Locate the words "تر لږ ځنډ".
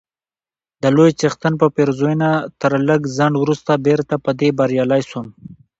2.61-3.33